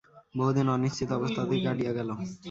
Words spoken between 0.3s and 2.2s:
বহুদিন অনিশ্চিত অবস্থাতেই কাটিয়া গেল।